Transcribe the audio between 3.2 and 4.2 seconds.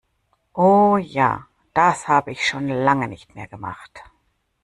mehr gemacht!